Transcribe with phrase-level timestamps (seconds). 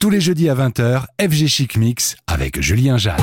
[0.00, 3.16] Tous les jeudis à 20h, FG Chic Mix avec Julien Jeanne.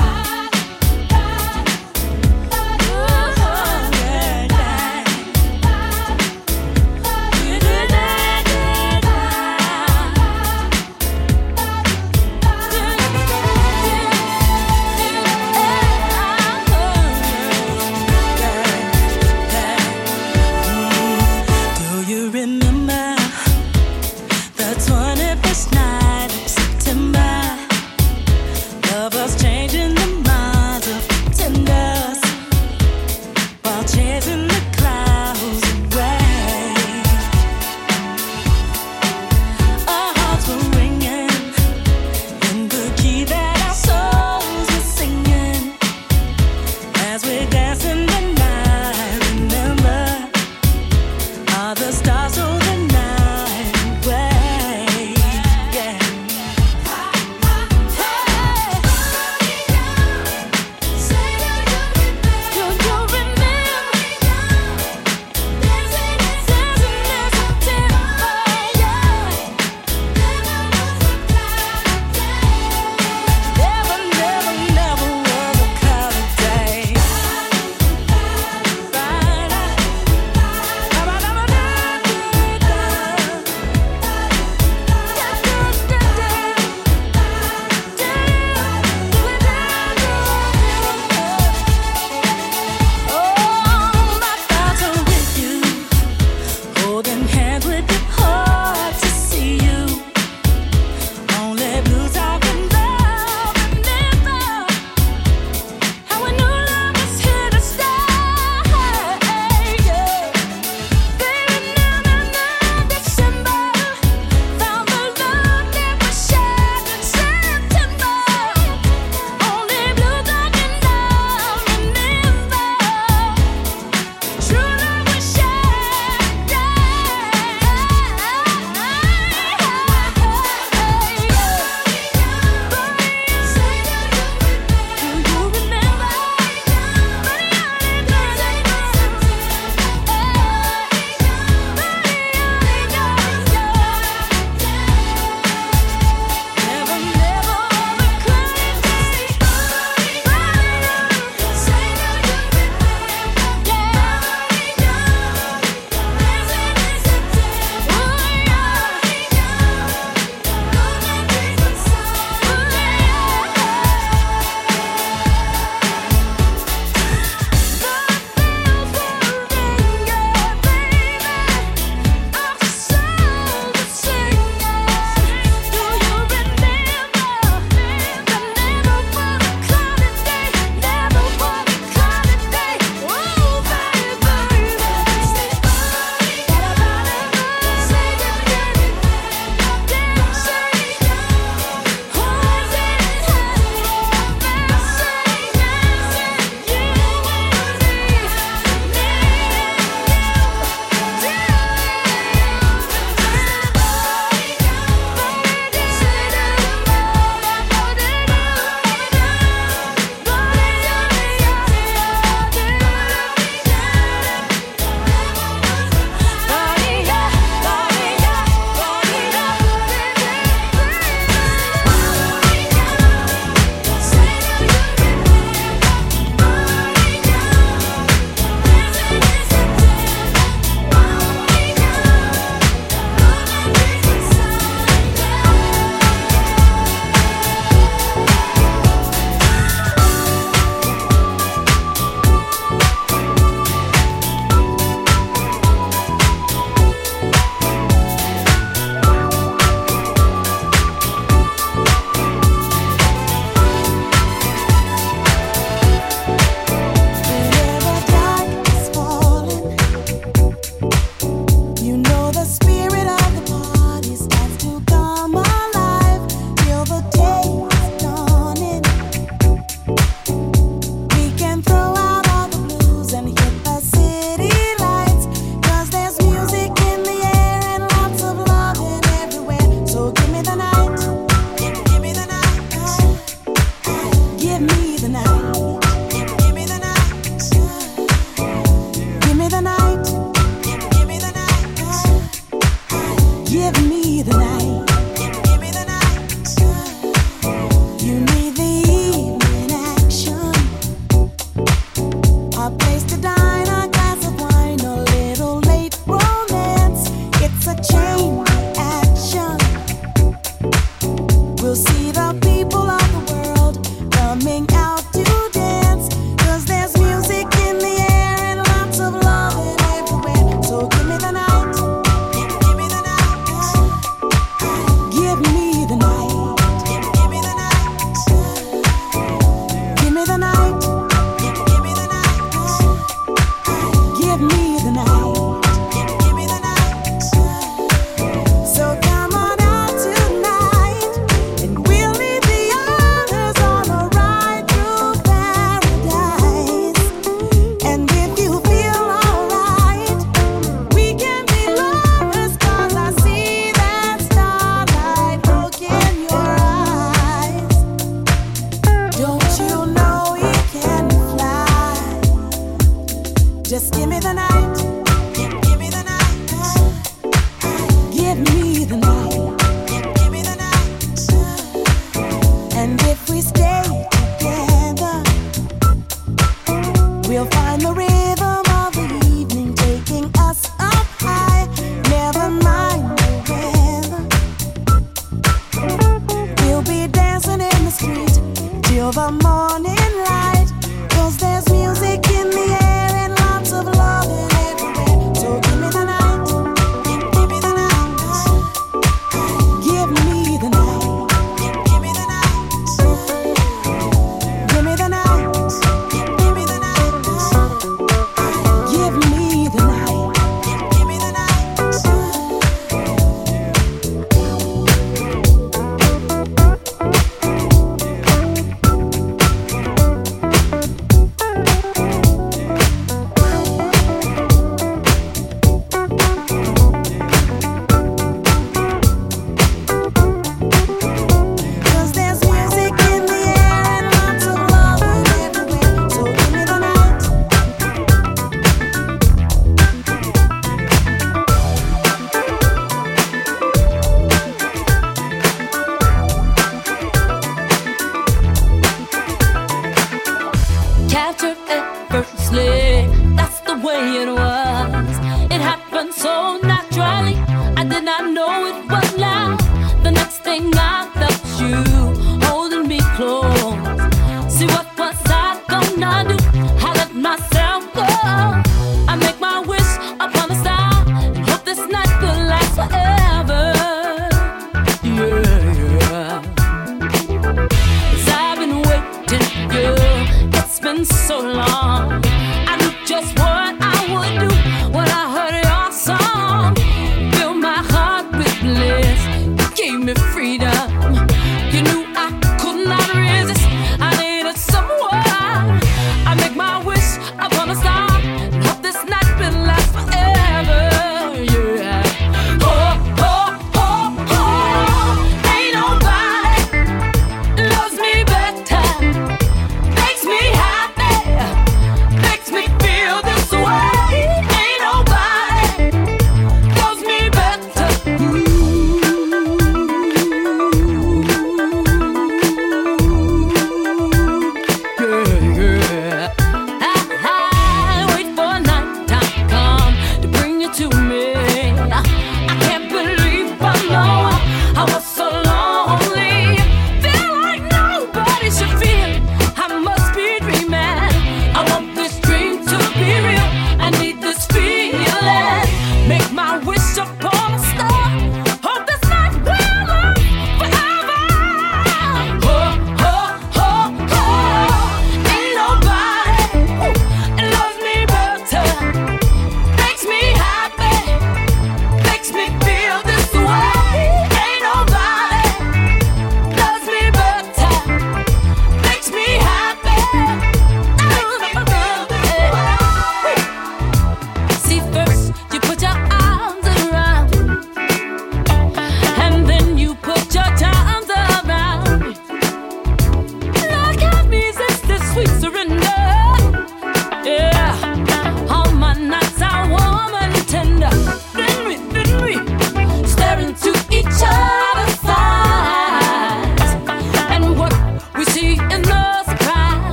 [451.36, 453.06] captured effortlessly.
[453.36, 455.16] That's the way it was.
[455.50, 457.36] It happened so naturally.
[457.76, 459.58] I did not know it was love.
[460.02, 463.55] The next thing I felt you holding me close.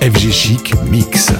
[0.00, 1.30] FG Chic Mix.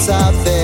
[0.00, 0.59] Stop out there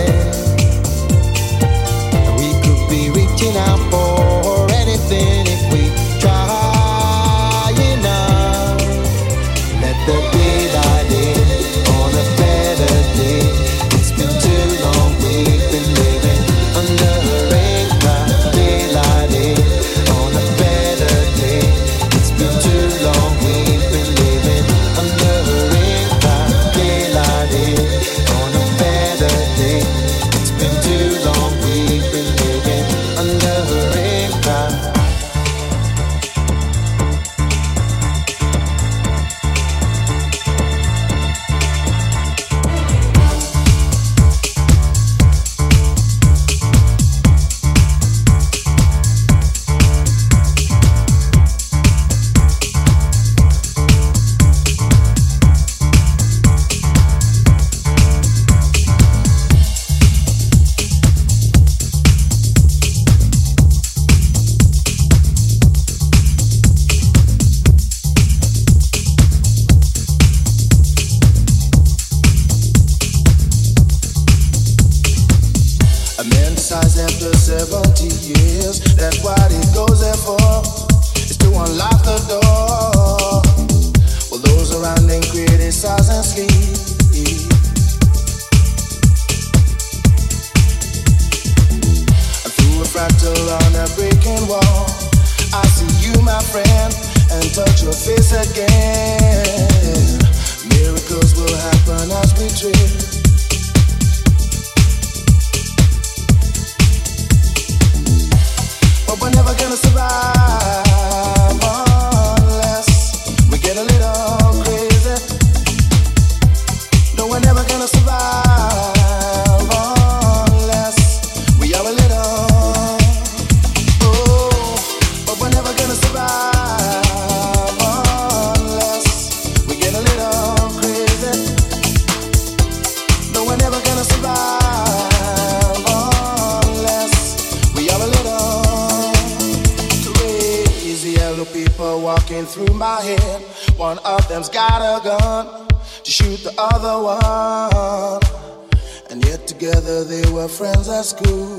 [150.88, 151.55] at school.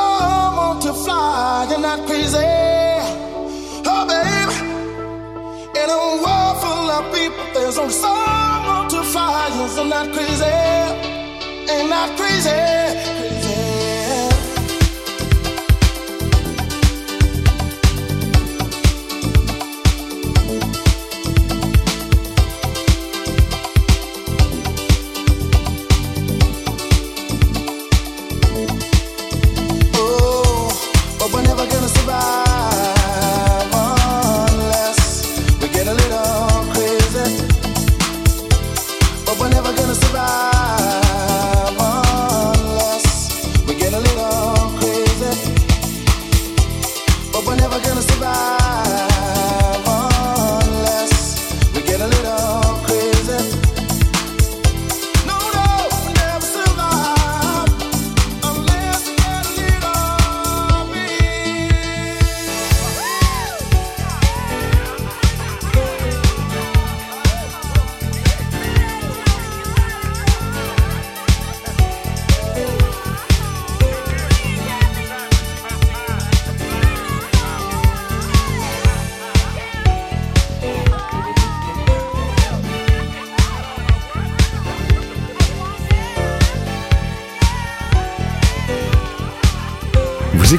[0.00, 2.38] Some want to fly, you're not crazy.
[3.92, 4.52] Oh, babe.
[5.80, 10.56] In a world full of people, there's only some want to fly, you're not crazy.
[11.72, 13.39] Ain't not crazy.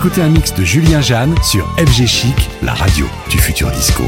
[0.03, 4.05] Écoutez un mix de Julien Jeanne sur FG Chic, la radio du futur disco.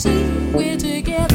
[0.00, 0.24] see
[0.54, 1.29] we're together.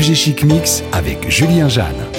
[0.00, 2.09] FG Chic Mix avec Julien Jeanne.